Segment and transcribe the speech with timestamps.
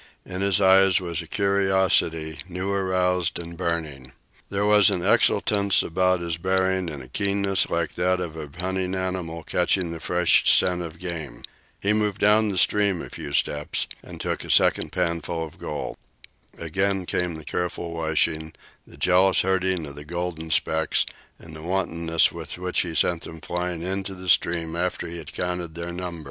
[0.25, 4.13] In his eyes was a curiosity, new aroused and burning.
[4.49, 8.95] There was an exultance about his bearing and a keenness like that of a hunting
[8.95, 11.43] animal catching the fresh scent of game.
[11.79, 15.93] He moved down the stream a few steps and took a second panful of dirt.
[16.57, 18.53] Again came the careful washing,
[18.87, 21.05] the jealous herding of the golden specks,
[21.37, 24.75] and the wantonness with which he sent them flying into the stream.